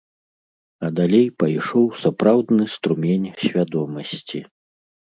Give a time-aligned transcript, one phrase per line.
[0.87, 4.47] А далей пайшоў сапраўдны струмень свядомасці.